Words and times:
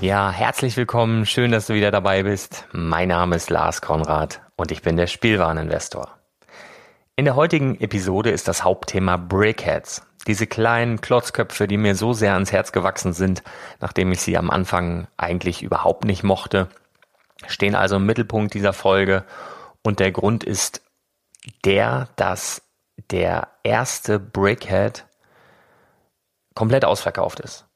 Ja, 0.00 0.30
herzlich 0.30 0.78
willkommen. 0.78 1.26
Schön, 1.26 1.52
dass 1.52 1.66
du 1.66 1.74
wieder 1.74 1.90
dabei 1.90 2.22
bist. 2.22 2.64
Mein 2.72 3.08
Name 3.08 3.36
ist 3.36 3.50
Lars 3.50 3.82
Konrad 3.82 4.40
und 4.56 4.70
ich 4.70 4.80
bin 4.80 4.96
der 4.96 5.06
Spielwareninvestor. 5.06 6.08
In 7.16 7.26
der 7.26 7.36
heutigen 7.36 7.78
Episode 7.78 8.30
ist 8.30 8.48
das 8.48 8.64
Hauptthema 8.64 9.18
Brickheads. 9.18 10.06
Diese 10.26 10.46
kleinen 10.46 11.02
Klotzköpfe, 11.02 11.68
die 11.68 11.76
mir 11.76 11.94
so 11.94 12.14
sehr 12.14 12.32
ans 12.32 12.50
Herz 12.50 12.72
gewachsen 12.72 13.12
sind, 13.12 13.42
nachdem 13.80 14.10
ich 14.10 14.22
sie 14.22 14.38
am 14.38 14.48
Anfang 14.48 15.06
eigentlich 15.18 15.62
überhaupt 15.62 16.06
nicht 16.06 16.22
mochte, 16.22 16.68
stehen 17.46 17.74
also 17.74 17.96
im 17.96 18.06
Mittelpunkt 18.06 18.54
dieser 18.54 18.72
Folge. 18.72 19.24
Und 19.82 20.00
der 20.00 20.12
Grund 20.12 20.44
ist 20.44 20.80
der, 21.66 22.08
dass 22.16 22.62
der 23.10 23.48
erste 23.64 24.18
Brickhead 24.18 25.04
komplett 26.54 26.86
ausverkauft 26.86 27.40
ist. 27.40 27.66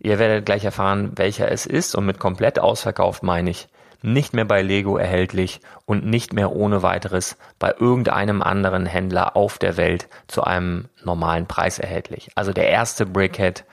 Ihr 0.00 0.18
werdet 0.18 0.46
gleich 0.46 0.64
erfahren, 0.64 1.12
welcher 1.16 1.50
es 1.52 1.66
ist 1.66 1.94
und 1.94 2.06
mit 2.06 2.18
komplett 2.18 2.58
ausverkauft 2.58 3.22
meine 3.22 3.50
ich 3.50 3.68
nicht 4.02 4.32
mehr 4.32 4.46
bei 4.46 4.62
Lego 4.62 4.96
erhältlich 4.96 5.60
und 5.84 6.06
nicht 6.06 6.32
mehr 6.32 6.52
ohne 6.52 6.82
weiteres 6.82 7.36
bei 7.58 7.74
irgendeinem 7.78 8.42
anderen 8.42 8.86
Händler 8.86 9.36
auf 9.36 9.58
der 9.58 9.76
Welt 9.76 10.08
zu 10.26 10.42
einem 10.42 10.88
normalen 11.04 11.46
Preis 11.46 11.78
erhältlich. 11.78 12.30
Also 12.34 12.54
der 12.54 12.70
erste 12.70 13.04
Brickhead 13.04 13.64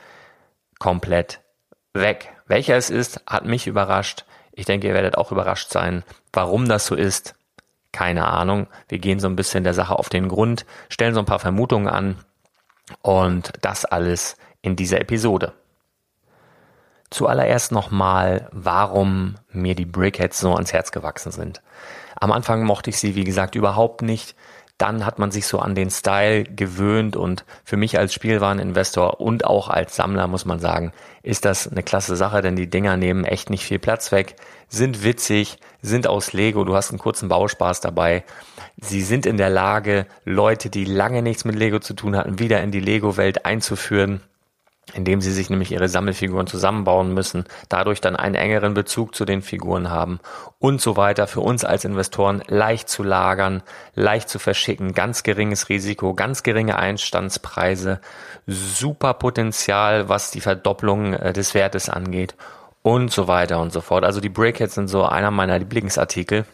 komplett 0.80 1.40
weg. 1.94 2.34
Welcher 2.46 2.76
es 2.76 2.90
ist, 2.90 3.22
hat 3.26 3.46
mich 3.46 3.68
überrascht. 3.68 4.26
Ich 4.52 4.66
denke, 4.66 4.88
ihr 4.88 4.94
werdet 4.94 5.18
auch 5.18 5.32
überrascht 5.32 5.70
sein. 5.70 6.04
Warum 6.34 6.68
das 6.68 6.88
so 6.88 6.96
ist, 6.96 7.36
keine 7.94 8.28
Ahnung. 8.28 8.68
Wir 8.90 9.00
gehen 9.00 9.20
so 9.20 9.28
ein 9.28 9.38
bisschen 9.38 9.64
der 9.64 9.74
Sache 9.74 9.98
auf 9.98 10.10
den 10.10 10.28
Grund, 10.28 10.66
stellen 10.90 11.14
so 11.14 11.20
ein 11.20 11.26
paar 11.26 11.40
Vermutungen 11.40 11.88
an 11.88 12.18
und 13.02 13.54
das 13.62 13.86
alles 13.86 14.36
in 14.62 14.76
dieser 14.76 15.00
Episode. 15.00 15.54
Zuallererst 17.10 17.72
nochmal, 17.72 18.50
warum 18.52 19.36
mir 19.52 19.76
die 19.76 19.86
Brickheads 19.86 20.40
so 20.40 20.54
ans 20.54 20.74
Herz 20.74 20.92
gewachsen 20.92 21.32
sind. 21.32 21.62
Am 22.20 22.32
Anfang 22.32 22.64
mochte 22.64 22.90
ich 22.90 22.98
sie, 22.98 23.16
wie 23.16 23.24
gesagt, 23.24 23.56
überhaupt 23.56 24.02
nicht. 24.02 24.36
Dann 24.78 25.06
hat 25.06 25.18
man 25.18 25.32
sich 25.32 25.48
so 25.48 25.60
an 25.60 25.74
den 25.74 25.90
Style 25.90 26.44
gewöhnt 26.44 27.16
und 27.16 27.46
für 27.64 27.78
mich 27.78 27.98
als 27.98 28.14
Spielwareninvestor 28.14 29.20
und 29.22 29.46
auch 29.46 29.70
als 29.70 29.96
Sammler 29.96 30.28
muss 30.28 30.46
man 30.46 30.60
sagen, 30.60 30.92
ist 31.24 31.46
das 31.46 31.68
eine 31.68 31.82
klasse 31.82 32.16
Sache, 32.16 32.42
denn 32.42 32.56
die 32.56 32.70
Dinger 32.70 32.96
nehmen 32.96 33.24
echt 33.24 33.50
nicht 33.50 33.64
viel 33.64 33.80
Platz 33.80 34.12
weg, 34.12 34.36
sind 34.68 35.04
witzig, 35.04 35.58
sind 35.82 36.06
aus 36.06 36.32
Lego, 36.34 36.64
du 36.64 36.76
hast 36.76 36.92
einen 36.92 37.00
kurzen 37.00 37.28
Bauspaß 37.28 37.82
dabei. 37.82 38.24
Sie 38.80 39.02
sind 39.02 39.26
in 39.26 39.38
der 39.38 39.50
Lage, 39.50 40.06
Leute, 40.26 40.70
die 40.70 40.86
lange 40.86 41.24
nichts 41.24 41.44
mit 41.44 41.56
Lego 41.56 41.80
zu 41.80 41.96
tun 41.96 42.16
hatten, 42.16 42.38
wieder 42.38 42.62
in 42.62 42.70
die 42.70 42.80
Lego-Welt 42.80 43.46
einzuführen 43.46 44.22
indem 44.94 45.20
sie 45.22 45.32
sich 45.32 45.50
nämlich 45.50 45.72
ihre 45.72 45.90
Sammelfiguren 45.90 46.48
zusammenbauen 46.48 47.14
müssen, 47.14 47.46
dadurch 47.68 48.00
dann 48.00 48.16
einen 48.16 48.36
engeren 48.36 48.74
Bezug 48.74 49.16
zu 49.16 49.26
den 49.26 49.42
Figuren 49.42 49.90
haben 49.90 50.20
und 50.60 50.82
so 50.82 50.96
weiter. 50.96 51.28
Für 51.28 51.42
uns 51.42 51.66
als 51.66 51.84
Investoren 51.84 52.42
leicht 52.48 52.88
zu 52.88 53.04
lagern, 53.04 53.64
leicht 53.96 54.30
zu 54.30 54.40
verschicken, 54.40 54.94
ganz 54.94 55.24
geringes 55.24 55.70
Risiko, 55.70 56.14
ganz 56.14 56.44
geringe 56.44 56.78
Einstandspreise, 56.78 58.00
super 58.46 59.14
Potenzial, 59.14 60.08
was 60.08 60.32
die 60.32 60.42
Verdopplung 60.42 61.14
äh, 61.14 61.34
des 61.34 61.54
Wertes 61.54 61.90
angeht 61.90 62.36
und 62.82 63.12
so 63.12 63.28
weiter 63.28 63.60
und 63.60 63.74
so 63.74 63.82
fort. 63.82 64.06
Also 64.06 64.22
die 64.22 64.30
Brickheads 64.30 64.76
sind 64.76 64.88
so 64.88 65.04
einer 65.04 65.32
meiner 65.32 65.60
Lieblingsartikel 65.60 66.46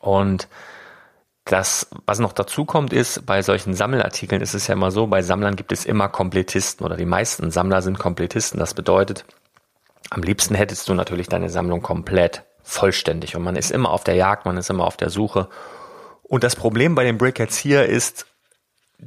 und 0.00 0.48
das, 1.48 1.88
was 2.04 2.18
noch 2.18 2.32
dazu 2.32 2.66
kommt, 2.66 2.92
ist, 2.92 3.24
bei 3.24 3.42
solchen 3.42 3.74
Sammelartikeln 3.74 4.42
ist 4.42 4.54
es 4.54 4.66
ja 4.66 4.74
immer 4.74 4.90
so, 4.90 5.06
bei 5.06 5.22
Sammlern 5.22 5.56
gibt 5.56 5.72
es 5.72 5.86
immer 5.86 6.08
Komplettisten 6.08 6.84
oder 6.84 6.96
die 6.96 7.06
meisten 7.06 7.50
Sammler 7.50 7.80
sind 7.80 7.98
Komplettisten. 7.98 8.60
Das 8.60 8.74
bedeutet, 8.74 9.24
am 10.10 10.22
liebsten 10.22 10.54
hättest 10.54 10.88
du 10.88 10.94
natürlich 10.94 11.28
deine 11.28 11.48
Sammlung 11.48 11.80
komplett 11.80 12.44
vollständig 12.62 13.34
und 13.34 13.42
man 13.42 13.56
ist 13.56 13.70
immer 13.70 13.90
auf 13.90 14.04
der 14.04 14.14
Jagd, 14.14 14.44
man 14.44 14.58
ist 14.58 14.68
immer 14.68 14.84
auf 14.84 14.98
der 14.98 15.08
Suche. 15.08 15.48
Und 16.22 16.44
das 16.44 16.54
Problem 16.54 16.94
bei 16.94 17.04
den 17.04 17.16
Brickheads 17.16 17.56
hier 17.56 17.86
ist 17.86 18.26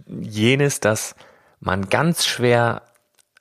jenes, 0.08 0.80
dass 0.80 1.16
man 1.60 1.90
ganz 1.90 2.26
schwer, 2.26 2.82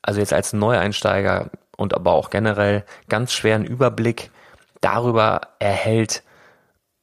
also 0.02 0.20
jetzt 0.20 0.34
als 0.34 0.52
Neueinsteiger 0.52 1.50
und 1.76 1.94
aber 1.94 2.12
auch 2.12 2.28
generell 2.28 2.84
ganz 3.08 3.32
schwer 3.32 3.54
einen 3.54 3.64
Überblick 3.64 4.30
darüber 4.82 5.40
erhält, 5.58 6.22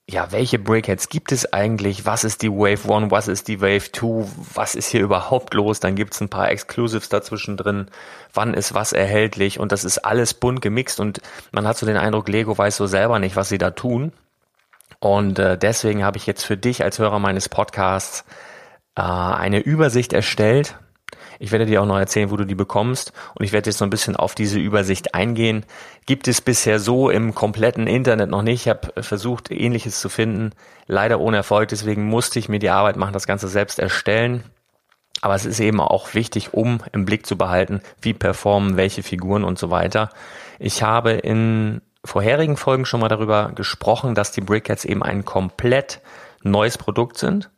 ja, 0.10 0.32
welche 0.32 0.58
Breakheads 0.58 1.10
gibt 1.10 1.34
es 1.34 1.52
eigentlich? 1.52 2.06
Was 2.06 2.24
ist 2.24 2.42
die 2.42 2.50
Wave 2.50 2.90
1? 2.90 3.12
Was 3.12 3.28
ist 3.28 3.50
die 3.50 3.60
Wave 3.60 3.92
2? 3.92 4.26
Was 4.54 4.74
ist 4.74 4.90
hier 4.90 5.02
überhaupt 5.02 5.54
los? 5.54 5.82
Dann 5.82 5.96
gibt's 5.96 6.22
ein 6.22 6.30
paar 6.30 6.50
Exclusives 6.50 7.10
dazwischen 7.10 7.58
drin. 7.58 7.88
Wann 8.34 8.54
ist 8.54 8.74
was 8.74 8.94
erhältlich? 8.94 9.60
Und 9.60 9.74
das 9.74 9.84
ist 9.84 10.00
alles 10.00 10.34
bunt 10.34 10.62
gemixt 10.62 11.02
und 11.02 11.20
man 11.52 11.68
hat 11.68 11.78
so 11.78 11.86
den 11.86 11.98
Eindruck, 11.98 12.30
Lego 12.30 12.58
weiß 12.58 12.78
so 12.78 12.88
selber 12.88 13.20
nicht, 13.20 13.36
was 13.36 13.50
sie 13.50 13.58
da 13.58 13.72
tun. 13.72 14.14
Und 15.00 15.40
äh, 15.40 15.58
deswegen 15.58 16.06
habe 16.06 16.18
ich 16.18 16.26
jetzt 16.26 16.44
für 16.44 16.56
dich 16.56 16.84
als 16.84 17.00
Hörer 17.00 17.20
meines 17.20 17.50
Podcasts 17.50 18.24
äh, 18.96 19.02
eine 19.02 19.60
Übersicht 19.60 20.14
erstellt 20.14 20.78
ich 21.40 21.52
werde 21.52 21.66
dir 21.66 21.82
auch 21.82 21.86
noch 21.86 21.98
erzählen, 21.98 22.32
wo 22.32 22.38
du 22.38 22.46
die 22.46 22.56
bekommst 22.56 23.14
und 23.36 23.46
ich 23.46 23.52
werde 23.52 23.70
jetzt 23.70 23.78
so 23.78 23.86
ein 23.86 23.90
bisschen 23.90 24.16
auf 24.16 24.36
diese 24.36 24.60
Übersicht 24.60 25.14
eingehen. 25.14 25.66
Gibt 26.06 26.28
es 26.28 26.42
bisher 26.42 26.80
so 26.80 27.10
im 27.10 27.36
kompletten 27.36 27.88
Internet 27.88 28.30
noch 28.30 28.42
nicht. 28.42 28.62
Ich 28.62 28.70
habe 28.70 29.04
versucht, 29.04 29.52
ähnliches 29.52 30.00
zu 30.00 30.10
finden, 30.10 30.52
leider 30.88 31.20
ohne 31.20 31.38
Erfolg. 31.38 31.70
Deswegen 31.70 32.06
musste 32.06 32.40
ich 32.40 32.50
mir 32.50 32.60
die 32.60 32.70
Arbeit 32.70 32.98
machen, 32.98 33.14
das 33.14 33.28
Ganze 33.28 33.48
selbst 33.48 33.80
erstellen. 33.80 34.44
Aber 35.22 35.36
es 35.36 35.46
ist 35.46 35.60
eben 35.60 35.80
auch 35.80 36.14
wichtig, 36.14 36.54
um 36.54 36.80
im 36.92 37.06
Blick 37.06 37.26
zu 37.26 37.38
behalten, 37.38 37.82
wie 38.02 38.14
performen 38.14 38.78
welche 38.78 39.04
Figuren 39.04 39.44
und 39.44 39.58
so 39.58 39.72
weiter. 39.72 40.10
Ich 40.60 40.84
habe 40.84 41.12
in 41.12 41.82
vorherigen 42.06 42.58
Folgen 42.58 42.86
schon 42.86 43.00
mal 43.00 43.10
darüber 43.10 43.52
gesprochen, 43.54 44.16
dass 44.16 44.32
die 44.32 44.42
Brickheads 44.42 44.86
eben 44.86 45.04
ein 45.04 45.26
komplett 45.26 46.02
neues 46.44 46.78
Produkt 46.78 47.18
sind. 47.18 47.50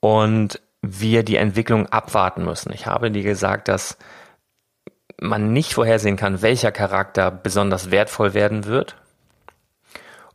Und 0.00 0.60
wir 0.82 1.22
die 1.22 1.36
Entwicklung 1.36 1.86
abwarten 1.86 2.44
müssen. 2.44 2.72
Ich 2.72 2.86
habe 2.86 3.10
dir 3.10 3.22
gesagt, 3.22 3.68
dass 3.68 3.98
man 5.20 5.52
nicht 5.52 5.74
vorhersehen 5.74 6.16
kann, 6.16 6.42
welcher 6.42 6.72
Charakter 6.72 7.30
besonders 7.30 7.90
wertvoll 7.90 8.34
werden 8.34 8.64
wird. 8.64 8.96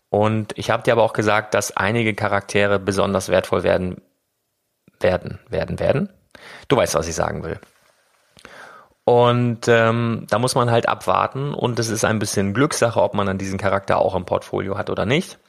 Und 0.10 0.58
ich 0.58 0.70
habe 0.70 0.84
dir 0.84 0.92
aber 0.92 1.04
auch 1.04 1.14
gesagt, 1.14 1.54
dass 1.54 1.76
einige 1.76 2.14
Charaktere 2.14 2.78
besonders 2.80 3.30
wertvoll 3.30 3.64
werden, 3.64 4.02
werden, 5.00 5.40
werden, 5.50 5.80
werden. 5.80 6.10
Du 6.68 6.78
weißt, 6.78 6.96
was 6.96 7.08
ich 7.08 7.16
sagen 7.16 7.44
will. 7.44 7.60
Und 9.06 9.68
ähm, 9.68 10.28
da 10.30 10.40
muss 10.40 10.56
man 10.56 10.72
halt 10.72 10.88
abwarten 10.88 11.54
und 11.54 11.78
es 11.80 11.90
ist 11.90 12.06
ein 12.06 12.20
bisschen 12.20 12.54
Glückssache, 12.54 13.02
ob 13.02 13.16
man 13.16 13.28
dann 13.28 13.38
diesen 13.38 13.58
Charakter 13.58 13.98
auch 13.98 14.16
im 14.16 14.26
Portfolio 14.26 14.78
hat 14.78 14.90
oder 14.90 15.06
nicht. 15.06 15.40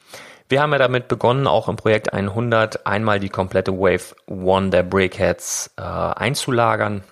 Wir 0.47 0.61
haben 0.61 0.73
ja 0.73 0.77
damit 0.77 1.07
begonnen, 1.07 1.47
auch 1.47 1.67
im 1.67 1.75
Projekt 1.75 2.13
100 2.13 2.85
einmal 2.85 3.19
die 3.19 3.29
komplette 3.29 3.73
Wave 3.79 4.15
One 4.27 4.69
der 4.69 4.83
Breakheads 4.83 5.71
äh, 5.77 5.81
einzulagern, 5.81 7.03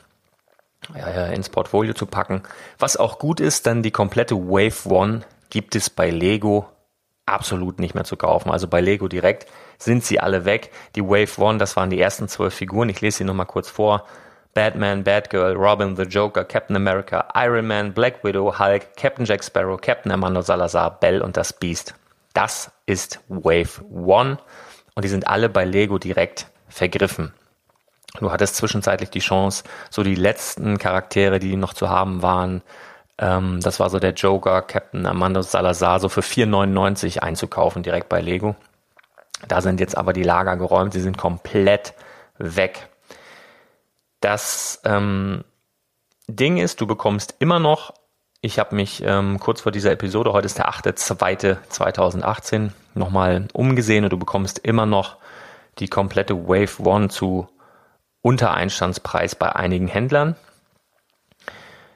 äh, 0.95 1.33
ins 1.33 1.49
Portfolio 1.49 1.93
zu 1.93 2.05
packen. 2.05 2.43
Was 2.77 2.95
auch 2.95 3.17
gut 3.17 3.39
ist, 3.39 3.65
denn 3.65 3.81
die 3.81 3.89
komplette 3.89 4.35
Wave 4.35 4.87
One 4.87 5.21
gibt 5.49 5.75
es 5.75 5.89
bei 5.89 6.11
Lego 6.11 6.67
absolut 7.25 7.79
nicht 7.79 7.95
mehr 7.95 8.03
zu 8.03 8.17
kaufen. 8.17 8.51
Also 8.51 8.67
bei 8.67 8.81
Lego 8.81 9.07
direkt 9.07 9.47
sind 9.79 10.03
sie 10.03 10.19
alle 10.19 10.45
weg. 10.45 10.71
Die 10.95 11.03
Wave 11.03 11.41
One, 11.41 11.57
das 11.57 11.75
waren 11.75 11.89
die 11.89 11.99
ersten 11.99 12.27
zwölf 12.27 12.53
Figuren. 12.53 12.89
Ich 12.89 13.01
lese 13.01 13.19
sie 13.19 13.23
nochmal 13.23 13.47
kurz 13.47 13.69
vor. 13.69 14.05
Batman, 14.53 15.03
Batgirl, 15.03 15.55
Robin, 15.55 15.95
The 15.95 16.03
Joker, 16.03 16.45
Captain 16.45 16.75
America, 16.75 17.27
Iron 17.33 17.65
Man, 17.65 17.93
Black 17.93 18.23
Widow, 18.23 18.59
Hulk, 18.59 18.95
Captain 18.95 19.25
Jack 19.25 19.43
Sparrow, 19.43 19.81
Captain 19.81 20.11
Armando 20.11 20.41
Salazar, 20.41 20.99
Bell 20.99 21.21
und 21.21 21.35
das 21.35 21.53
Beast. 21.53 21.95
Das 22.33 22.71
ist 22.85 23.21
Wave 23.27 23.83
One 23.89 24.37
und 24.95 25.05
die 25.05 25.09
sind 25.09 25.27
alle 25.27 25.49
bei 25.49 25.65
Lego 25.65 25.97
direkt 25.97 26.47
vergriffen. 26.67 27.33
Du 28.19 28.31
hattest 28.31 28.55
zwischenzeitlich 28.57 29.09
die 29.09 29.19
Chance, 29.19 29.63
so 29.89 30.03
die 30.03 30.15
letzten 30.15 30.77
Charaktere, 30.77 31.39
die 31.39 31.55
noch 31.55 31.73
zu 31.73 31.89
haben 31.89 32.21
waren, 32.21 32.61
ähm, 33.17 33.59
das 33.61 33.79
war 33.79 33.89
so 33.89 33.99
der 33.99 34.13
Joker, 34.13 34.61
Captain 34.61 35.05
Armando 35.05 35.41
Salazar, 35.41 35.99
so 35.99 36.09
für 36.09 36.21
4,99 36.21 37.19
einzukaufen 37.19 37.83
direkt 37.83 38.09
bei 38.09 38.21
Lego. 38.21 38.55
Da 39.47 39.61
sind 39.61 39.79
jetzt 39.79 39.97
aber 39.97 40.13
die 40.13 40.23
Lager 40.23 40.57
geräumt, 40.57 40.93
sie 40.93 41.01
sind 41.01 41.17
komplett 41.17 41.93
weg. 42.37 42.89
Das 44.19 44.81
ähm, 44.85 45.43
Ding 46.27 46.57
ist, 46.57 46.81
du 46.81 46.87
bekommst 46.87 47.35
immer 47.39 47.59
noch 47.59 47.93
ich 48.43 48.59
habe 48.59 48.75
mich 48.75 49.01
ähm, 49.05 49.39
kurz 49.39 49.61
vor 49.61 49.71
dieser 49.71 49.93
Episode, 49.93 50.33
heute 50.33 50.47
ist 50.47 50.57
der 50.57 50.69
8.2.2018, 50.69 52.71
nochmal 52.93 53.47
umgesehen 53.53 54.03
und 54.03 54.11
du 54.11 54.17
bekommst 54.17 54.59
immer 54.59 54.85
noch 54.85 55.15
die 55.79 55.87
komplette 55.87 56.45
Wave 56.45 56.85
One 56.85 57.07
zu 57.07 57.47
Untereinstandspreis 58.21 59.35
bei 59.35 59.55
einigen 59.55 59.87
Händlern. 59.87 60.35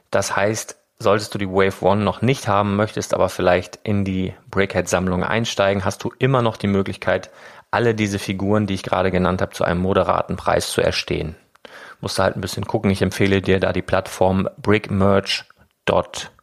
Das 0.10 0.38
heißt, 0.38 0.78
solltest 1.00 1.34
du 1.34 1.38
die 1.38 1.50
Wave 1.50 1.86
One 1.86 2.06
noch 2.06 2.22
nicht 2.22 2.48
haben 2.48 2.78
möchtest, 2.78 3.14
aber 3.14 3.28
vielleicht 3.28 3.80
in 3.84 4.06
die 4.06 4.34
Breakhead-Sammlung 4.50 5.26
einsteigen, 5.26 5.84
hast 5.84 6.06
du 6.06 6.14
immer 6.18 6.42
noch 6.42 6.56
die 6.56 6.68
Möglichkeit, 6.68 7.30
alle 7.72 7.94
diese 7.94 8.20
Figuren, 8.20 8.68
die 8.68 8.76
ich 8.76 8.84
gerade 8.84 9.12
genannt 9.12 9.42
habe, 9.42 9.52
zu 9.52 9.66
einem 9.66 9.82
moderaten 9.82 10.38
Preis 10.38 10.72
zu 10.72 10.80
erstehen. 10.80 11.36
Musst 12.00 12.18
du 12.18 12.24
halt 12.24 12.38
ein 12.38 12.42
bisschen 12.42 12.66
gucken. 12.66 12.90
Ich 12.90 13.02
empfehle 13.02 13.42
dir 13.42 13.60
da 13.60 13.74
die 13.74 13.82
Plattform 13.82 14.48
brickmerch.com 14.62 16.37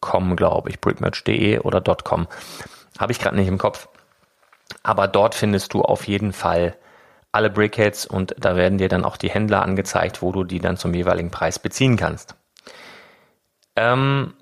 com, 0.00 0.36
glaube 0.36 0.70
ich, 0.70 0.80
brickmerch.de 0.80 1.60
oder 1.60 1.80
.com. 1.80 2.26
Habe 2.98 3.12
ich 3.12 3.18
gerade 3.18 3.36
nicht 3.36 3.48
im 3.48 3.58
Kopf. 3.58 3.88
Aber 4.82 5.08
dort 5.08 5.34
findest 5.34 5.74
du 5.74 5.82
auf 5.82 6.06
jeden 6.06 6.32
Fall 6.32 6.76
alle 7.32 7.50
Brickheads 7.50 8.06
und 8.06 8.34
da 8.38 8.56
werden 8.56 8.78
dir 8.78 8.88
dann 8.88 9.04
auch 9.04 9.16
die 9.16 9.30
Händler 9.30 9.62
angezeigt, 9.62 10.22
wo 10.22 10.32
du 10.32 10.44
die 10.44 10.58
dann 10.58 10.76
zum 10.76 10.94
jeweiligen 10.94 11.30
Preis 11.30 11.58
beziehen 11.58 11.96
kannst. 11.96 12.34
Ähm, 13.76 14.34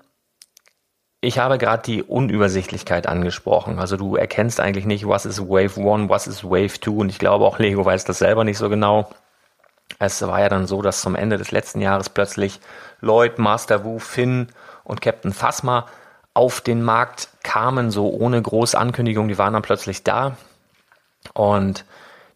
ich 1.21 1.37
habe 1.37 1.57
gerade 1.57 1.83
die 1.83 2.01
Unübersichtlichkeit 2.01 3.05
angesprochen. 3.05 3.77
Also 3.77 3.97
du 3.97 4.15
erkennst 4.15 4.59
eigentlich 4.59 4.85
nicht, 4.85 5.07
was 5.07 5.25
ist 5.25 5.41
Wave 5.41 5.79
1, 5.79 6.09
was 6.09 6.27
ist 6.27 6.43
Wave 6.43 6.79
2 6.79 6.91
und 6.91 7.09
ich 7.09 7.19
glaube 7.19 7.45
auch 7.45 7.59
Lego 7.59 7.85
weiß 7.85 8.05
das 8.05 8.19
selber 8.19 8.43
nicht 8.43 8.57
so 8.57 8.69
genau. 8.69 9.09
Es 9.99 10.21
war 10.21 10.39
ja 10.39 10.49
dann 10.49 10.65
so, 10.65 10.81
dass 10.81 11.01
zum 11.01 11.15
Ende 11.15 11.37
des 11.37 11.51
letzten 11.51 11.81
Jahres 11.81 12.09
plötzlich 12.09 12.59
Lloyd, 13.01 13.37
Master 13.37 13.83
Wu, 13.83 13.99
Finn 13.99 14.47
und 14.89 15.01
Captain 15.01 15.31
Phasma 15.31 15.85
auf 16.33 16.61
den 16.61 16.81
Markt 16.81 17.29
kamen, 17.43 17.91
so 17.91 18.09
ohne 18.09 18.41
große 18.41 18.77
Ankündigung, 18.77 19.27
die 19.27 19.37
waren 19.37 19.53
dann 19.53 19.61
plötzlich 19.61 20.03
da. 20.03 20.35
Und 21.33 21.85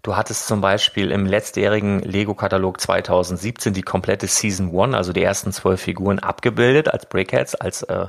du 0.03 0.15
hattest 0.15 0.45
zum 0.45 0.61
Beispiel 0.61 1.11
im 1.11 1.25
letztjährigen 1.25 1.99
Lego-Katalog 1.99 2.79
2017 2.79 3.73
die 3.73 3.81
komplette 3.81 4.27
Season 4.27 4.77
1, 4.77 4.93
also 4.93 5.13
die 5.13 5.23
ersten 5.23 5.51
zwölf 5.51 5.81
Figuren 5.81 6.19
abgebildet 6.19 6.89
als 6.89 7.07
Brickheads, 7.07 7.55
als 7.55 7.81
äh, 7.83 8.07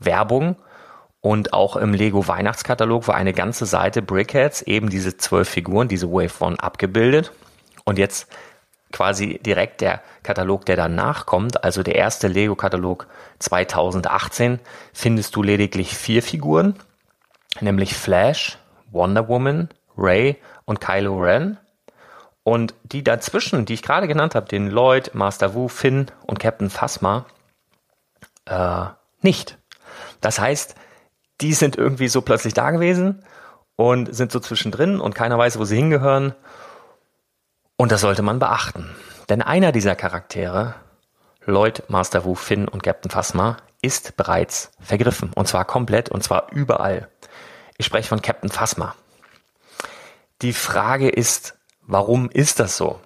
Werbung. 0.00 0.56
Und 1.20 1.52
auch 1.52 1.76
im 1.76 1.94
Lego 1.94 2.26
Weihnachtskatalog 2.26 3.06
war 3.06 3.14
eine 3.14 3.32
ganze 3.32 3.64
Seite 3.64 4.02
Brickheads, 4.02 4.62
eben 4.62 4.90
diese 4.90 5.16
zwölf 5.16 5.48
Figuren, 5.48 5.86
diese 5.86 6.10
Wave 6.10 6.44
1 6.44 6.58
abgebildet. 6.58 7.32
Und 7.84 7.98
jetzt 7.98 8.28
quasi 8.94 9.40
direkt 9.44 9.80
der 9.80 10.02
Katalog, 10.22 10.64
der 10.66 10.76
danach 10.76 11.26
kommt, 11.26 11.64
also 11.64 11.82
der 11.82 11.96
erste 11.96 12.28
Lego-Katalog 12.28 13.08
2018, 13.40 14.60
findest 14.92 15.34
du 15.34 15.42
lediglich 15.42 15.96
vier 15.96 16.22
Figuren, 16.22 16.76
nämlich 17.60 17.94
Flash, 17.94 18.56
Wonder 18.92 19.28
Woman, 19.28 19.68
Ray 19.98 20.36
und 20.64 20.80
Kylo 20.80 21.18
Ren. 21.18 21.58
Und 22.44 22.74
die 22.84 23.02
dazwischen, 23.02 23.64
die 23.64 23.74
ich 23.74 23.82
gerade 23.82 24.06
genannt 24.06 24.36
habe, 24.36 24.46
den 24.46 24.70
Lloyd, 24.70 25.12
Master 25.12 25.54
Wu, 25.54 25.66
Finn 25.66 26.06
und 26.26 26.38
Captain 26.38 26.70
Phasma, 26.70 27.26
äh, 28.46 28.84
nicht. 29.22 29.58
Das 30.20 30.38
heißt, 30.38 30.76
die 31.40 31.52
sind 31.52 31.76
irgendwie 31.76 32.08
so 32.08 32.20
plötzlich 32.20 32.54
da 32.54 32.70
gewesen 32.70 33.24
und 33.74 34.14
sind 34.14 34.30
so 34.30 34.38
zwischendrin 34.38 35.00
und 35.00 35.16
keiner 35.16 35.36
weiß, 35.36 35.58
wo 35.58 35.64
sie 35.64 35.76
hingehören 35.76 36.34
und 37.76 37.92
das 37.92 38.00
sollte 38.00 38.22
man 38.22 38.38
beachten. 38.38 38.94
Denn 39.28 39.42
einer 39.42 39.72
dieser 39.72 39.96
Charaktere, 39.96 40.74
Lloyd, 41.44 41.84
Master 41.88 42.24
Wu, 42.24 42.34
Finn 42.34 42.68
und 42.68 42.82
Captain 42.82 43.10
Phasma 43.10 43.56
ist 43.82 44.16
bereits 44.16 44.70
vergriffen. 44.80 45.32
Und 45.34 45.48
zwar 45.48 45.64
komplett 45.64 46.08
und 46.08 46.22
zwar 46.22 46.50
überall. 46.52 47.08
Ich 47.76 47.86
spreche 47.86 48.08
von 48.08 48.22
Captain 48.22 48.50
Phasma. 48.50 48.94
Die 50.42 50.52
Frage 50.52 51.08
ist, 51.08 51.56
warum 51.82 52.30
ist 52.30 52.60
das 52.60 52.76
so? 52.76 53.00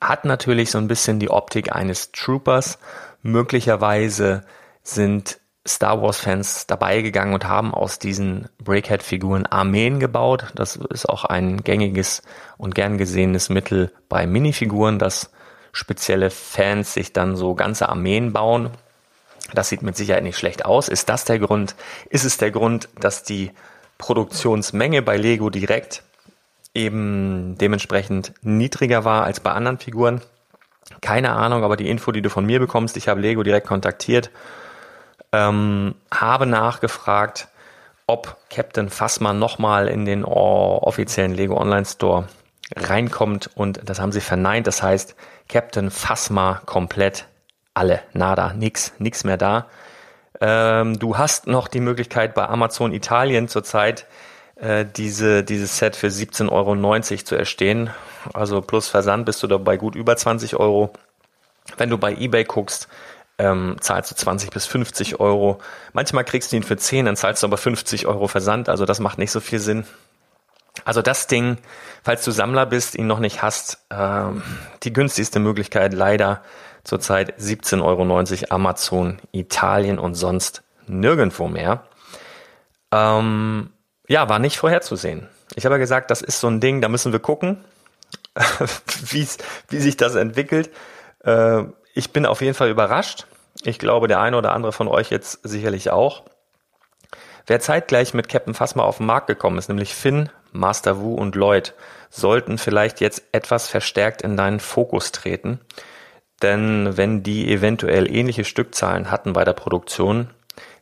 Hat 0.00 0.24
natürlich 0.24 0.70
so 0.70 0.78
ein 0.78 0.88
bisschen 0.88 1.18
die 1.18 1.30
Optik 1.30 1.72
eines 1.72 2.12
Troopers. 2.12 2.78
Möglicherweise 3.22 4.44
sind 4.82 5.38
Star 5.66 6.02
Wars-Fans 6.02 6.66
dabei 6.66 7.02
gegangen 7.02 7.34
und 7.34 7.46
haben 7.46 7.72
aus 7.72 7.98
diesen 8.00 8.48
Breakhead-Figuren 8.58 9.46
Armeen 9.46 10.00
gebaut. 10.00 10.46
Das 10.56 10.76
ist 10.76 11.08
auch 11.08 11.24
ein 11.24 11.62
gängiges 11.62 12.22
und 12.58 12.74
gern 12.74 12.98
gesehenes 12.98 13.48
Mittel 13.48 13.92
bei 14.08 14.26
Minifiguren, 14.26 14.98
dass 14.98 15.30
spezielle 15.72 16.30
Fans 16.30 16.94
sich 16.94 17.12
dann 17.12 17.36
so 17.36 17.54
ganze 17.54 17.88
Armeen 17.88 18.32
bauen. 18.32 18.70
Das 19.54 19.68
sieht 19.68 19.82
mit 19.82 19.96
Sicherheit 19.96 20.24
nicht 20.24 20.36
schlecht 20.36 20.64
aus. 20.64 20.88
Ist 20.88 21.08
das 21.08 21.24
der 21.24 21.38
Grund? 21.38 21.76
Ist 22.10 22.24
es 22.24 22.38
der 22.38 22.50
Grund, 22.50 22.88
dass 22.98 23.22
die 23.22 23.52
Produktionsmenge 23.98 25.00
bei 25.02 25.16
Lego 25.16 25.48
direkt 25.48 26.02
eben 26.74 27.56
dementsprechend 27.58 28.32
niedriger 28.42 29.04
war 29.04 29.24
als 29.24 29.38
bei 29.38 29.52
anderen 29.52 29.78
Figuren? 29.78 30.22
Keine 31.00 31.32
Ahnung, 31.32 31.62
aber 31.62 31.76
die 31.76 31.88
Info, 31.88 32.10
die 32.10 32.22
du 32.22 32.30
von 32.30 32.44
mir 32.44 32.58
bekommst, 32.58 32.96
ich 32.96 33.08
habe 33.08 33.20
Lego 33.20 33.44
direkt 33.44 33.68
kontaktiert 33.68 34.30
ähm, 35.32 35.94
habe 36.10 36.46
nachgefragt, 36.46 37.48
ob 38.06 38.36
Captain 38.50 38.90
Phasma 38.90 39.32
nochmal 39.32 39.88
in 39.88 40.04
den 40.04 40.24
offiziellen 40.24 41.34
Lego 41.34 41.56
Online 41.56 41.86
Store 41.86 42.28
reinkommt 42.76 43.50
und 43.54 43.80
das 43.84 44.00
haben 44.00 44.12
sie 44.12 44.20
verneint. 44.20 44.66
Das 44.66 44.82
heißt, 44.82 45.14
Captain 45.48 45.90
Phasma 45.90 46.60
komplett 46.66 47.26
alle, 47.74 48.00
nada, 48.12 48.52
nix, 48.52 48.92
nix 48.98 49.24
mehr 49.24 49.36
da. 49.36 49.66
Ähm, 50.40 50.98
du 50.98 51.16
hast 51.18 51.46
noch 51.46 51.68
die 51.68 51.80
Möglichkeit 51.80 52.34
bei 52.34 52.48
Amazon 52.48 52.92
Italien 52.92 53.48
zurzeit 53.48 54.06
äh, 54.56 54.84
diese, 54.84 55.44
dieses 55.44 55.78
Set 55.78 55.96
für 55.96 56.08
17,90 56.08 56.50
Euro 56.50 57.24
zu 57.24 57.36
erstehen. 57.36 57.90
Also 58.32 58.60
plus 58.60 58.88
Versand 58.88 59.26
bist 59.26 59.42
du 59.42 59.46
dabei 59.46 59.76
gut 59.76 59.94
über 59.94 60.16
20 60.16 60.56
Euro. 60.56 60.92
Wenn 61.76 61.90
du 61.90 61.98
bei 61.98 62.12
eBay 62.12 62.44
guckst, 62.44 62.88
ähm, 63.38 63.76
zahlst 63.80 64.10
du 64.10 64.14
20 64.14 64.50
bis 64.50 64.66
50 64.66 65.20
Euro. 65.20 65.58
Manchmal 65.92 66.24
kriegst 66.24 66.52
du 66.52 66.56
ihn 66.56 66.62
für 66.62 66.76
10, 66.76 67.06
dann 67.06 67.16
zahlst 67.16 67.42
du 67.42 67.46
aber 67.46 67.56
50 67.56 68.06
Euro 68.06 68.28
Versand, 68.28 68.68
also 68.68 68.84
das 68.84 69.00
macht 69.00 69.18
nicht 69.18 69.30
so 69.30 69.40
viel 69.40 69.58
Sinn. 69.58 69.84
Also 70.84 71.02
das 71.02 71.26
Ding, 71.26 71.58
falls 72.02 72.24
du 72.24 72.30
Sammler 72.30 72.66
bist, 72.66 72.94
ihn 72.94 73.06
noch 73.06 73.18
nicht 73.18 73.42
hast, 73.42 73.84
ähm, 73.90 74.42
die 74.82 74.92
günstigste 74.92 75.38
Möglichkeit 75.38 75.92
leider 75.92 76.42
zurzeit 76.84 77.38
17,90 77.38 77.82
Euro 77.82 78.54
Amazon, 78.54 79.18
Italien 79.32 79.98
und 79.98 80.14
sonst 80.14 80.62
nirgendwo 80.86 81.48
mehr. 81.48 81.84
Ähm, 82.90 83.70
ja, 84.08 84.28
war 84.28 84.38
nicht 84.38 84.56
vorherzusehen. 84.56 85.28
Ich 85.54 85.64
habe 85.64 85.74
ja 85.74 85.78
gesagt, 85.78 86.10
das 86.10 86.22
ist 86.22 86.40
so 86.40 86.48
ein 86.48 86.60
Ding, 86.60 86.80
da 86.80 86.88
müssen 86.88 87.12
wir 87.12 87.20
gucken, 87.20 87.62
wie 89.10 89.78
sich 89.78 89.96
das 89.96 90.14
entwickelt. 90.14 90.70
Äh, 91.20 91.64
ich 91.94 92.12
bin 92.12 92.26
auf 92.26 92.40
jeden 92.40 92.54
Fall 92.54 92.70
überrascht. 92.70 93.26
Ich 93.64 93.78
glaube, 93.78 94.08
der 94.08 94.20
eine 94.20 94.36
oder 94.36 94.52
andere 94.52 94.72
von 94.72 94.88
euch 94.88 95.10
jetzt 95.10 95.40
sicherlich 95.42 95.90
auch. 95.90 96.22
Wer 97.46 97.60
zeitgleich 97.60 98.14
mit 98.14 98.28
Captain 98.28 98.54
Phasma 98.54 98.82
auf 98.82 98.98
den 98.98 99.06
Markt 99.06 99.26
gekommen 99.26 99.58
ist, 99.58 99.68
nämlich 99.68 99.94
Finn, 99.94 100.30
Master 100.52 101.00
Wu 101.00 101.14
und 101.14 101.34
Lloyd, 101.34 101.74
sollten 102.08 102.58
vielleicht 102.58 103.00
jetzt 103.00 103.22
etwas 103.32 103.68
verstärkt 103.68 104.22
in 104.22 104.36
deinen 104.36 104.60
Fokus 104.60 105.12
treten. 105.12 105.60
Denn 106.40 106.96
wenn 106.96 107.22
die 107.22 107.52
eventuell 107.52 108.12
ähnliche 108.14 108.44
Stückzahlen 108.44 109.10
hatten 109.10 109.32
bei 109.32 109.44
der 109.44 109.52
Produktion, 109.52 110.30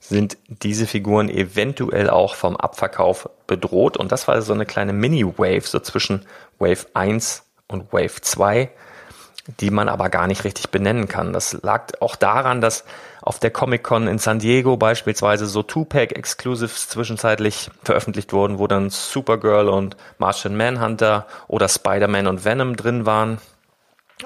sind 0.00 0.38
diese 0.48 0.86
Figuren 0.86 1.28
eventuell 1.28 2.08
auch 2.10 2.34
vom 2.34 2.56
Abverkauf 2.56 3.28
bedroht. 3.46 3.96
Und 3.96 4.12
das 4.12 4.26
war 4.28 4.40
so 4.42 4.52
eine 4.52 4.66
kleine 4.66 4.92
Mini-Wave, 4.92 5.66
so 5.66 5.78
zwischen 5.80 6.26
Wave 6.58 6.86
1 6.94 7.44
und 7.68 7.92
Wave 7.92 8.20
2 8.20 8.70
die 9.58 9.70
man 9.70 9.88
aber 9.88 10.08
gar 10.08 10.26
nicht 10.26 10.44
richtig 10.44 10.70
benennen 10.70 11.08
kann. 11.08 11.32
Das 11.32 11.58
lag 11.62 11.92
auch 12.00 12.16
daran, 12.16 12.60
dass 12.60 12.84
auf 13.22 13.38
der 13.38 13.50
Comic-Con 13.50 14.06
in 14.06 14.18
San 14.18 14.38
Diego 14.38 14.76
beispielsweise 14.76 15.46
so 15.46 15.62
Two-Pack-Exclusives 15.62 16.88
zwischenzeitlich 16.88 17.70
veröffentlicht 17.82 18.32
wurden, 18.32 18.58
wo 18.58 18.66
dann 18.66 18.90
Supergirl 18.90 19.68
und 19.68 19.96
Martian 20.18 20.56
Manhunter 20.56 21.26
oder 21.48 21.68
Spider-Man 21.68 22.26
und 22.26 22.44
Venom 22.44 22.76
drin 22.76 23.06
waren 23.06 23.38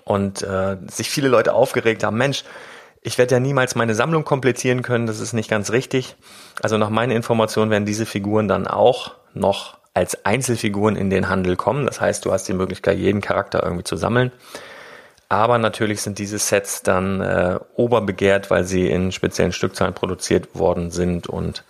und 0.05 0.43
äh, 0.43 0.77
sich 0.89 1.11
viele 1.11 1.29
Leute 1.29 1.55
aufgeregt 1.55 2.05
haben, 2.05 2.17
Mensch, 2.17 2.45
ich 3.03 3.19
werde 3.19 3.35
ja 3.35 3.41
niemals 3.41 3.75
meine 3.75 3.95
Sammlung 3.95 4.25
komplettieren 4.25 4.83
können, 4.83 5.07
das 5.07 5.21
ist 5.21 5.35
nicht 5.35 5.51
ganz 5.51 5.71
richtig. 5.71 6.17
Also 6.63 6.79
nach 6.79 6.89
meinen 6.89 7.13
Informationen 7.13 7.71
werden 7.71 7.85
diese 7.85 8.07
Figuren 8.07 8.49
dann 8.49 8.67
auch 8.67 9.15
noch 9.35 9.77
als 9.93 10.25
Einzelfiguren 10.25 10.97
in 10.97 11.11
den 11.11 11.29
Handel 11.29 11.57
kommen. 11.57 11.87
Das 11.87 12.01
heißt, 12.01 12.25
du 12.25 12.33
hast 12.33 12.49
die 12.49 12.55
Möglichkeit, 12.55 12.99
jeden 12.99 13.21
Charakter 13.21 13.63
irgendwie 13.63 13.85
zu 13.85 13.97
sammeln. 13.97 14.33
Aber 15.29 15.59
natürlich 15.59 16.03
sind 16.03 16.19
diese 16.19 16.39
Sets 16.39 16.83
dann 16.83 17.21
äh, 17.21 17.59
oberbegehrt, 17.77 18.51
weil 18.51 18.65
sie 18.65 18.89
in 18.91 19.13
speziellen 19.13 19.53
Stückzahlen 19.53 19.95
produziert 19.95 20.55
worden 20.55 20.91
sind 20.91 21.27
und 21.27 21.65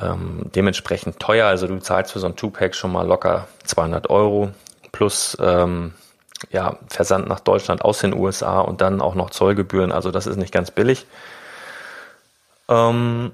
ähm, 0.00 0.50
dementsprechend 0.54 1.18
teuer. 1.18 1.46
Also 1.46 1.66
du 1.66 1.78
zahlst 1.78 2.12
für 2.12 2.18
so 2.18 2.26
ein 2.26 2.36
Two-Pack 2.36 2.74
schon 2.74 2.92
mal 2.92 3.06
locker 3.06 3.46
200 3.64 4.10
Euro 4.10 4.50
plus 4.90 5.36
ähm, 5.40 5.92
ja, 6.50 6.76
Versand 6.88 7.28
nach 7.28 7.40
Deutschland 7.40 7.82
aus 7.82 8.00
den 8.00 8.14
USA 8.14 8.60
und 8.60 8.80
dann 8.80 9.00
auch 9.00 9.14
noch 9.14 9.30
Zollgebühren. 9.30 9.92
Also 9.92 10.10
das 10.10 10.26
ist 10.26 10.36
nicht 10.36 10.52
ganz 10.52 10.70
billig. 10.70 11.06
Ähm, 12.68 13.32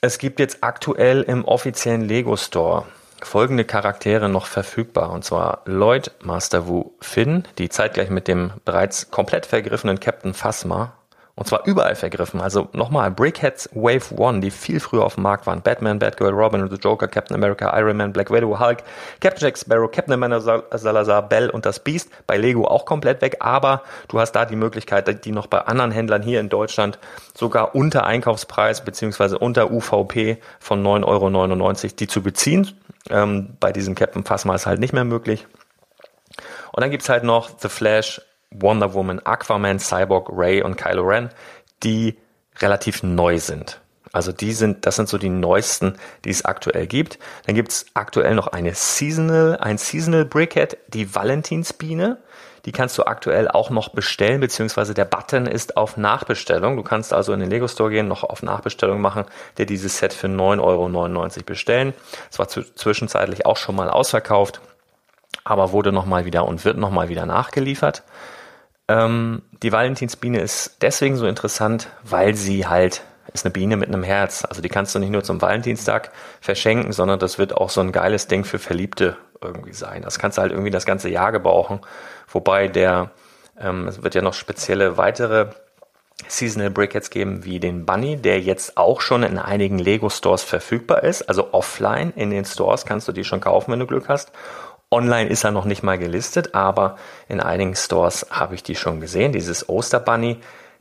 es 0.00 0.18
gibt 0.18 0.38
jetzt 0.38 0.58
aktuell 0.60 1.22
im 1.22 1.44
offiziellen 1.44 2.02
Lego 2.02 2.36
Store 2.36 2.84
folgende 3.24 3.64
Charaktere 3.64 4.28
noch 4.28 4.46
verfügbar. 4.46 5.10
Und 5.10 5.24
zwar 5.24 5.62
Lloyd, 5.64 6.12
Master 6.22 6.66
Wu, 6.66 6.92
Finn, 7.00 7.44
die 7.58 7.68
zeitgleich 7.68 8.10
mit 8.10 8.28
dem 8.28 8.52
bereits 8.64 9.10
komplett 9.10 9.46
vergriffenen 9.46 10.00
Captain 10.00 10.34
Phasma 10.34 10.94
und 11.36 11.48
zwar 11.48 11.66
überall 11.66 11.96
vergriffen. 11.96 12.40
Also 12.40 12.68
nochmal, 12.72 13.10
Brickheads 13.10 13.68
Wave 13.72 14.14
1, 14.16 14.40
die 14.40 14.52
viel 14.52 14.78
früher 14.78 15.04
auf 15.04 15.14
dem 15.14 15.24
Markt 15.24 15.46
waren. 15.46 15.62
Batman, 15.62 15.98
Batgirl, 15.98 16.32
Robin 16.32 16.68
The 16.70 16.76
Joker, 16.76 17.08
Captain 17.08 17.34
America, 17.34 17.76
Iron 17.76 17.96
Man, 17.96 18.12
Black 18.12 18.30
Widow, 18.30 18.60
Hulk, 18.60 18.84
Captain 19.20 19.42
Jack 19.42 19.58
Sparrow, 19.58 19.90
Captain 19.90 20.14
America, 20.14 20.62
Salazar, 20.78 21.22
Bell 21.28 21.50
und 21.50 21.66
das 21.66 21.80
Beast. 21.80 22.08
Bei 22.28 22.36
Lego 22.36 22.66
auch 22.66 22.84
komplett 22.86 23.20
weg, 23.20 23.38
aber 23.40 23.82
du 24.08 24.20
hast 24.20 24.32
da 24.32 24.44
die 24.44 24.54
Möglichkeit, 24.54 25.24
die 25.24 25.32
noch 25.32 25.48
bei 25.48 25.58
anderen 25.62 25.90
Händlern 25.90 26.22
hier 26.22 26.38
in 26.38 26.48
Deutschland 26.48 27.00
sogar 27.36 27.74
unter 27.74 28.04
Einkaufspreis 28.04 28.84
beziehungsweise 28.84 29.38
unter 29.38 29.72
UVP 29.72 30.38
von 30.60 30.84
9,99 30.84 31.04
Euro 31.04 31.94
die 31.98 32.06
zu 32.06 32.22
beziehen. 32.22 32.70
Ähm, 33.10 33.56
bei 33.58 33.72
diesem 33.72 33.96
Captain 33.96 34.24
Phasma 34.24 34.54
ist 34.54 34.66
halt 34.66 34.78
nicht 34.78 34.92
mehr 34.92 35.04
möglich. 35.04 35.46
Und 36.72 36.80
dann 36.80 36.90
gibt's 36.90 37.08
halt 37.08 37.24
noch 37.24 37.50
The 37.58 37.68
Flash, 37.68 38.20
Wonder 38.54 38.94
Woman, 38.94 39.20
Aquaman, 39.24 39.78
Cyborg, 39.78 40.28
Ray 40.32 40.62
und 40.62 40.76
Kylo 40.76 41.02
Ren, 41.02 41.30
die 41.82 42.16
relativ 42.60 43.02
neu 43.02 43.38
sind. 43.38 43.80
Also 44.14 44.30
die 44.30 44.52
sind, 44.52 44.86
das 44.86 44.94
sind 44.94 45.08
so 45.08 45.18
die 45.18 45.28
neuesten, 45.28 45.96
die 46.24 46.30
es 46.30 46.44
aktuell 46.44 46.86
gibt. 46.86 47.18
Dann 47.46 47.56
gibt's 47.56 47.86
aktuell 47.94 48.36
noch 48.36 48.46
eine 48.46 48.72
Seasonal, 48.72 49.56
ein 49.56 49.76
Seasonal 49.76 50.24
Brickhead, 50.24 50.78
die 50.86 51.12
Valentinsbiene. 51.12 52.18
Die 52.64 52.70
kannst 52.70 52.96
du 52.96 53.04
aktuell 53.04 53.48
auch 53.48 53.70
noch 53.70 53.88
bestellen, 53.88 54.40
beziehungsweise 54.40 54.94
der 54.94 55.04
Button 55.04 55.46
ist 55.46 55.76
auf 55.76 55.96
Nachbestellung. 55.96 56.76
Du 56.76 56.84
kannst 56.84 57.12
also 57.12 57.32
in 57.32 57.40
den 57.40 57.50
Lego 57.50 57.66
Store 57.66 57.90
gehen, 57.90 58.06
noch 58.06 58.22
auf 58.22 58.44
Nachbestellung 58.44 59.00
machen, 59.00 59.24
dir 59.58 59.66
dieses 59.66 59.98
Set 59.98 60.12
für 60.12 60.28
9,99 60.28 60.60
Euro 60.62 61.44
bestellen. 61.44 61.92
Es 62.30 62.38
war 62.38 62.46
zwischenzeitlich 62.46 63.44
auch 63.46 63.56
schon 63.56 63.74
mal 63.74 63.90
ausverkauft, 63.90 64.60
aber 65.42 65.72
wurde 65.72 65.90
nochmal 65.90 66.24
wieder 66.24 66.46
und 66.46 66.64
wird 66.64 66.78
nochmal 66.78 67.08
wieder 67.08 67.26
nachgeliefert. 67.26 68.04
Ähm, 68.88 69.42
die 69.62 69.72
Valentinsbiene 69.72 70.40
ist 70.40 70.78
deswegen 70.82 71.16
so 71.16 71.26
interessant, 71.26 71.88
weil 72.02 72.34
sie 72.34 72.66
halt 72.66 73.02
ist 73.32 73.44
eine 73.44 73.52
Biene 73.52 73.76
mit 73.76 73.88
einem 73.88 74.04
Herz. 74.04 74.44
Also 74.44 74.62
die 74.62 74.68
kannst 74.68 74.94
du 74.94 74.98
nicht 74.98 75.10
nur 75.10 75.24
zum 75.24 75.42
Valentinstag 75.42 76.12
verschenken, 76.40 76.92
sondern 76.92 77.18
das 77.18 77.38
wird 77.38 77.56
auch 77.56 77.68
so 77.68 77.80
ein 77.80 77.90
geiles 77.90 78.28
Ding 78.28 78.44
für 78.44 78.58
Verliebte 78.58 79.16
irgendwie 79.42 79.72
sein. 79.72 80.02
Das 80.02 80.18
kannst 80.18 80.38
du 80.38 80.42
halt 80.42 80.52
irgendwie 80.52 80.70
das 80.70 80.86
ganze 80.86 81.08
Jahr 81.08 81.32
gebrauchen. 81.32 81.80
Wobei 82.28 82.68
der, 82.68 83.10
ähm, 83.60 83.88
es 83.88 84.02
wird 84.02 84.14
ja 84.14 84.22
noch 84.22 84.34
spezielle 84.34 84.96
weitere 84.96 85.48
Seasonal 86.28 86.70
Brickheads 86.70 87.10
geben, 87.10 87.44
wie 87.44 87.58
den 87.58 87.84
Bunny, 87.84 88.16
der 88.16 88.40
jetzt 88.40 88.76
auch 88.76 89.00
schon 89.00 89.24
in 89.24 89.38
einigen 89.38 89.78
Lego 89.78 90.08
Stores 90.08 90.44
verfügbar 90.44 91.02
ist. 91.02 91.22
Also 91.22 91.52
offline 91.52 92.12
in 92.14 92.30
den 92.30 92.44
Stores 92.44 92.86
kannst 92.86 93.08
du 93.08 93.12
die 93.12 93.24
schon 93.24 93.40
kaufen, 93.40 93.72
wenn 93.72 93.80
du 93.80 93.86
Glück 93.86 94.08
hast. 94.08 94.30
Online 94.90 95.28
ist 95.28 95.44
er 95.44 95.50
noch 95.50 95.64
nicht 95.64 95.82
mal 95.82 95.98
gelistet, 95.98 96.54
aber 96.54 96.96
in 97.28 97.40
einigen 97.40 97.74
Stores 97.74 98.26
habe 98.30 98.54
ich 98.54 98.62
die 98.62 98.76
schon 98.76 99.00
gesehen. 99.00 99.32
Dieses 99.32 99.68
Oster 99.68 100.00
Bunny, 100.00 100.38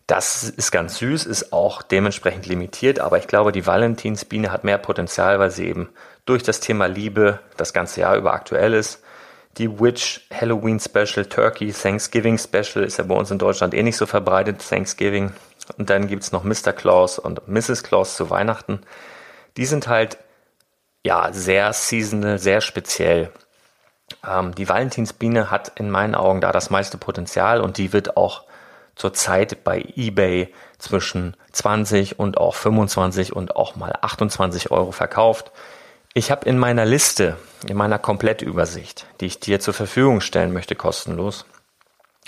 das 0.07 0.43
ist 0.43 0.71
ganz 0.71 0.97
süß, 0.97 1.25
ist 1.25 1.53
auch 1.53 1.81
dementsprechend 1.81 2.45
limitiert, 2.45 2.99
aber 2.99 3.17
ich 3.17 3.27
glaube, 3.27 3.51
die 3.51 3.65
Valentinsbiene 3.65 4.51
hat 4.51 4.63
mehr 4.63 4.77
Potenzial, 4.77 5.39
weil 5.39 5.51
sie 5.51 5.67
eben 5.67 5.89
durch 6.25 6.43
das 6.43 6.59
Thema 6.59 6.85
Liebe 6.85 7.39
das 7.57 7.73
ganze 7.73 8.01
Jahr 8.01 8.15
über 8.17 8.33
aktuell 8.33 8.73
ist. 8.73 9.01
Die 9.57 9.79
Witch 9.79 10.21
Halloween 10.33 10.79
Special, 10.79 11.25
Turkey 11.25 11.71
Thanksgiving 11.71 12.37
Special 12.37 12.83
ist 12.83 12.97
ja 12.97 13.03
bei 13.03 13.15
uns 13.15 13.29
in 13.29 13.37
Deutschland 13.37 13.73
eh 13.73 13.83
nicht 13.83 13.97
so 13.97 14.05
verbreitet, 14.05 14.67
Thanksgiving. 14.67 15.31
Und 15.77 15.89
dann 15.89 16.07
gibt's 16.07 16.31
noch 16.31 16.43
Mr. 16.43 16.73
Claus 16.73 17.19
und 17.19 17.47
Mrs. 17.47 17.83
Claus 17.83 18.15
zu 18.15 18.29
Weihnachten. 18.29 18.81
Die 19.57 19.65
sind 19.65 19.87
halt 19.87 20.17
ja 21.05 21.31
sehr 21.31 21.71
seasonal, 21.71 22.39
sehr 22.39 22.61
speziell. 22.61 23.31
Ähm, 24.27 24.55
die 24.55 24.67
Valentinsbiene 24.67 25.51
hat 25.51 25.71
in 25.79 25.89
meinen 25.89 26.15
Augen 26.15 26.41
da 26.41 26.51
das 26.51 26.69
meiste 26.69 26.97
Potenzial 26.97 27.61
und 27.61 27.77
die 27.77 27.93
wird 27.93 28.17
auch 28.17 28.43
zurzeit 28.95 29.63
bei 29.63 29.83
eBay 29.95 30.53
zwischen 30.77 31.35
20 31.51 32.19
und 32.19 32.37
auch 32.37 32.55
25 32.55 33.35
und 33.35 33.55
auch 33.55 33.75
mal 33.75 33.93
28 34.01 34.71
Euro 34.71 34.91
verkauft. 34.91 35.51
Ich 36.13 36.29
habe 36.29 36.47
in 36.47 36.59
meiner 36.59 36.85
Liste, 36.85 37.37
in 37.67 37.75
meiner 37.75 37.97
Komplettübersicht, 37.97 39.07
die 39.19 39.25
ich 39.25 39.39
dir 39.39 39.59
zur 39.59 39.73
Verfügung 39.73 40.21
stellen 40.21 40.53
möchte, 40.53 40.75
kostenlos, 40.75 41.45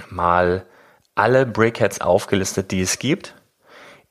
mal 0.10 0.66
alle 1.14 1.46
Brickheads 1.46 2.02
aufgelistet, 2.02 2.72
die 2.72 2.82
es 2.82 2.98
gibt, 3.00 3.36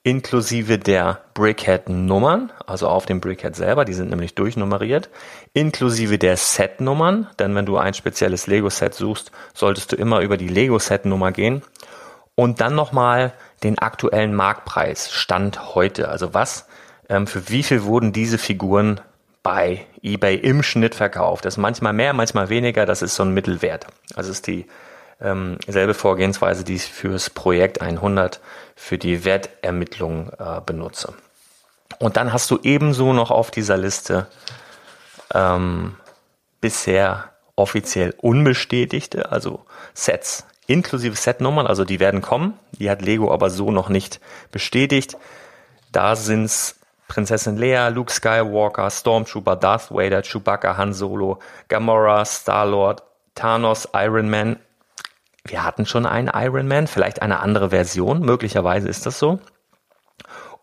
inklusive 0.05 0.79
der 0.79 1.21
Brickhead-Nummern, 1.33 2.53
also 2.67 2.89
auf 2.89 3.07
dem 3.07 3.21
Brickhead 3.21 3.57
selber, 3.57 3.85
die 3.85 3.95
sind 3.95 4.11
nämlich 4.11 4.35
durchnummeriert, 4.35 5.09
inklusive 5.55 6.19
der 6.19 6.37
Set-Nummern, 6.37 7.27
denn 7.39 7.55
wenn 7.55 7.67
du 7.67 7.79
ein 7.79 7.95
spezielles 7.95 8.47
Lego-Set 8.47 8.95
suchst, 8.95 9.33
solltest 9.55 9.91
du 9.91 9.97
immer 9.97 10.21
über 10.21 10.37
die 10.37 10.49
Lego-Set-Nummer 10.49 11.33
gehen 11.33 11.63
und 12.35 12.61
dann 12.61 12.75
nochmal 12.75 13.33
den 13.63 13.79
aktuellen 13.79 14.35
Marktpreis, 14.35 15.11
Stand 15.11 15.75
heute, 15.75 16.09
also 16.09 16.35
was, 16.35 16.67
ähm, 17.09 17.27
für 17.27 17.49
wie 17.49 17.63
viel 17.63 17.85
wurden 17.85 18.13
diese 18.13 18.37
Figuren 18.37 19.01
bei 19.43 19.87
eBay 20.03 20.37
im 20.37 20.63
Schnitt 20.63 20.95
verkauft. 20.95 21.45
Das 21.45 21.55
ist 21.55 21.59
manchmal 21.59 21.93
mehr, 21.93 22.13
manchmal 22.13 22.49
weniger. 22.49 22.87
Das 22.87 23.03
ist 23.03 23.15
so 23.15 23.23
ein 23.23 23.35
Mittelwert. 23.35 23.87
Also 24.17 24.31
ist 24.31 24.47
die 24.47 24.67
ähm, 25.21 25.59
selbe 25.67 25.95
Vorgehensweise, 25.95 26.65
die 26.65 26.77
ich 26.77 26.85
fürs 26.85 27.31
Projekt 27.31 27.81
100 27.81 28.41
für 28.75 28.99
die 28.99 29.25
Wertermittlung 29.25 30.31
äh, 30.39 30.61
benutze. 30.65 31.15
Und 31.99 32.17
dann 32.17 32.33
hast 32.33 32.51
du 32.51 32.59
ebenso 32.63 33.13
noch 33.13 33.31
auf 33.31 33.51
dieser 33.51 33.77
Liste 33.77 34.27
ähm, 35.33 35.97
bisher 36.61 37.31
offiziell 37.57 38.15
unbestätigte, 38.19 39.31
also 39.31 39.65
Sets 39.93 40.45
inklusive 40.67 41.17
Setnummern, 41.17 41.67
also 41.67 41.85
die 41.85 42.01
werden 42.01 42.23
kommen. 42.23 42.59
Die 42.73 42.91
hat 42.91 43.03
Lego 43.03 43.33
aber 43.33 43.51
so 43.51 43.71
noch 43.71 43.89
nicht 43.89 44.21
bestätigt. 44.51 45.17
Da 45.93 46.17
sind's 46.17 46.77
Prinzessin 47.09 47.57
Leia, 47.57 47.89
Luke 47.89 48.13
Skywalker, 48.13 48.91
Stormtrooper, 48.91 49.57
Darth 49.57 49.91
Vader, 49.91 50.23
Chewbacca, 50.23 50.77
Han 50.77 50.95
Solo, 50.95 51.39
Gamora, 51.69 52.25
Star-Lord, 52.25 53.03
Thanos, 53.35 53.89
Iron 53.95 54.31
Man. 54.31 54.57
Wir 55.47 55.63
hatten 55.63 55.85
schon 55.87 56.07
einen 56.07 56.31
Iron 56.35 56.67
Man, 56.67 56.87
vielleicht 56.87 57.21
eine 57.21 57.41
andere 57.41 57.71
Version, 57.71 58.21
möglicherweise 58.21 58.89
ist 58.89 59.05
das 59.07 59.19
so. 59.19 59.41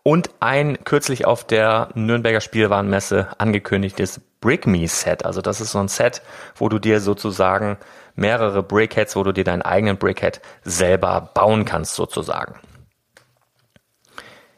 Und 0.02 0.30
ein 0.40 0.82
kürzlich 0.84 1.26
auf 1.26 1.44
der 1.44 1.90
Nürnberger 1.94 2.40
Spielwarenmesse 2.40 3.28
angekündigtes 3.38 4.20
Brick 4.40 4.66
Me 4.66 4.88
Set. 4.88 5.24
Also 5.24 5.40
das 5.40 5.60
ist 5.60 5.70
so 5.70 5.78
ein 5.78 5.86
Set, 5.86 6.22
wo 6.56 6.68
du 6.68 6.80
dir 6.80 7.00
sozusagen 7.00 7.78
mehrere 8.16 8.64
Brickheads, 8.64 9.14
wo 9.14 9.22
du 9.22 9.32
dir 9.32 9.44
deinen 9.44 9.62
eigenen 9.62 9.98
Brickhead 9.98 10.40
selber 10.64 11.30
bauen 11.32 11.64
kannst 11.64 11.94
sozusagen. 11.94 12.58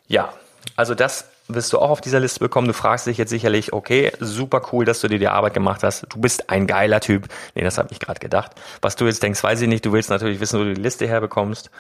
Ja, 0.07 0.33
also 0.77 0.95
das 0.95 1.31
wirst 1.49 1.73
du 1.73 1.79
auch 1.79 1.91
auf 1.91 2.01
dieser 2.01 2.21
Liste 2.21 2.41
bekommen. 2.41 2.67
Du 2.67 2.73
fragst 2.73 3.07
dich 3.07 3.19
jetzt 3.19 3.31
sicherlich, 3.31 3.73
okay, 3.73 4.13
super 4.19 4.63
cool, 4.73 4.85
dass 4.85 5.01
du 5.01 5.09
dir 5.09 5.19
die 5.19 5.29
Arbeit 5.29 5.55
gemacht 5.55 5.83
hast. 5.83 6.07
Du 6.09 6.21
bist 6.21 6.51
ein 6.51 6.67
geiler 6.67 7.01
Typ. 7.01 7.29
Nee, 7.55 7.63
das 7.63 7.79
habe 7.79 7.89
ich 7.91 8.01
gerade 8.01 8.21
gedacht. 8.21 8.53
Was 8.81 8.97
du 8.97 9.07
jetzt 9.07 9.23
denkst, 9.23 9.43
weiß 9.43 9.61
ich 9.61 9.69
nicht. 9.69 9.85
Du 9.85 9.93
willst 9.93 10.09
natürlich 10.11 10.41
wissen, 10.41 10.59
wo 10.59 10.65
du 10.65 10.75
die 10.75 10.81
Liste 10.81 11.07
herbekommst. 11.07 11.71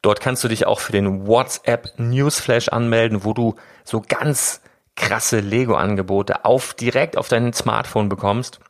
Dort 0.00 0.20
kannst 0.20 0.42
du 0.44 0.48
dich 0.48 0.66
auch 0.66 0.80
für 0.80 0.92
den 0.92 1.26
WhatsApp 1.26 1.92
Newsflash 1.98 2.68
anmelden, 2.68 3.24
wo 3.24 3.34
du 3.34 3.56
so 3.84 4.02
ganz 4.06 4.62
krasse 4.96 5.40
Lego-Angebote 5.40 6.44
auf 6.44 6.74
direkt 6.74 7.16
auf 7.16 7.28
dein 7.28 7.52
Smartphone 7.52 8.08
bekommst 8.08 8.60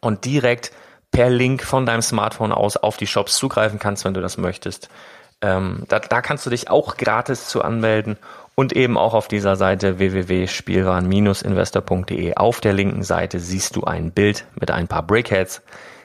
und 0.00 0.24
direkt 0.24 0.72
per 1.10 1.30
Link 1.30 1.62
von 1.62 1.86
deinem 1.86 2.02
Smartphone 2.02 2.52
aus 2.52 2.76
auf 2.76 2.96
die 2.96 3.06
Shops 3.06 3.36
zugreifen 3.36 3.78
kannst, 3.78 4.04
wenn 4.04 4.14
du 4.14 4.20
das 4.20 4.36
möchtest. 4.36 4.88
Ähm, 5.40 5.84
da, 5.88 5.98
da 5.98 6.20
kannst 6.22 6.46
du 6.46 6.50
dich 6.50 6.70
auch 6.70 6.96
gratis 6.96 7.48
zu 7.48 7.62
anmelden 7.62 8.16
und 8.54 8.72
eben 8.72 8.96
auch 8.96 9.14
auf 9.14 9.26
dieser 9.28 9.56
Seite 9.56 9.98
www.spielwaren-investor.de 9.98 12.36
auf 12.36 12.60
der 12.60 12.72
linken 12.72 13.02
Seite 13.02 13.38
siehst 13.38 13.76
du 13.76 13.84
ein 13.84 14.12
Bild 14.12 14.46
mit 14.58 14.70
ein 14.70 14.88
paar 14.88 15.02
Brickheads. 15.02 15.60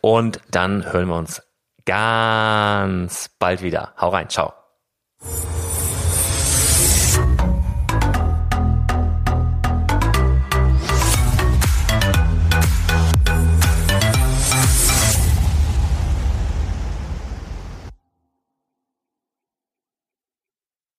Und 0.00 0.40
dann 0.50 0.92
hören 0.92 1.06
wir 1.06 1.14
uns 1.14 1.40
ganz 1.86 3.30
bald 3.38 3.62
wieder. 3.62 3.94
Hau 4.00 4.08
rein, 4.08 4.28
ciao. 4.28 4.52